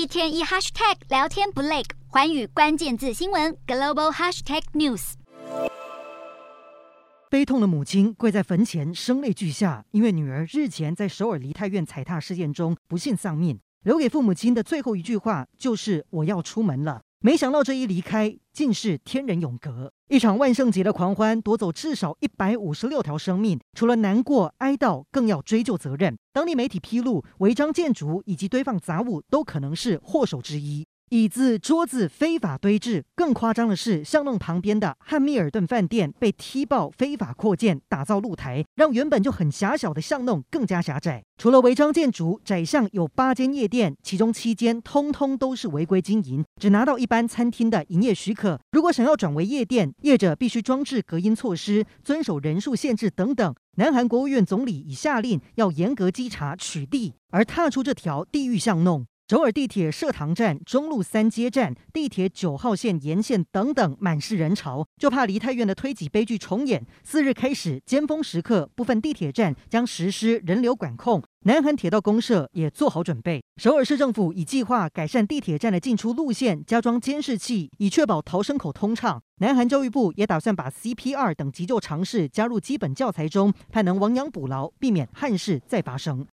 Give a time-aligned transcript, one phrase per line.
[0.00, 5.12] 一天一 hashtag 聊天不累，寰宇关键字新闻 global hashtag news。
[7.28, 17.02] 悲痛的母亲跪在坟前，声泪俱下，因为女儿日前在首尔梨泰院踩踏事件中不幸丧命，留给父母亲的最后一句话就是“我要出门了”。
[17.20, 19.92] 没想到这一离开，竟是天人永隔。
[20.10, 26.18] 一场万圣节的狂欢夺走至少一百五十六条生命，除了难过哀悼，更要追究责任。
[26.32, 30.84] 当地媒体披露，违章建筑以及堆放杂物都可能是祸首之一。
[31.12, 41.24] 椅子、桌子非法堆置，更夸张的是，巷弄旁边的汉密尔顿饭店被踢爆非法扩建，打造露台，让原本就很狭小的巷弄更加狭窄。
[41.36, 48.60] 除了违章建筑，窄巷有八间夜店，其中七间通通都是违规经营，只拿到一般餐厅的营业许可。
[48.70, 53.52] 如果想要转为夜店，业者必须装置隔音措施，遵守人数限制等等。
[53.78, 59.04] 南韩国务院总理已下令要严格稽查取缔，而踏出这条地狱巷弄。
[59.30, 66.84] 首尔地铁社堂站、中路三街站、地铁九号线沿线等等满是人潮，就怕梨泰院的推挤悲剧重演。
[67.04, 71.22] 四日开始，尖峰时刻，部分地铁站将实施人流管控。
[71.44, 73.40] 南韩铁道公社也做好准备。
[73.56, 79.22] 首尔市政府已计划改善地铁站的进出路线，加装监视器，以确保逃生口通畅。
[79.38, 86.26] 南韩教育部也打算把 CPR 等急救常识加入基本教材中，盼能亡羊补牢，避免憾事再发生。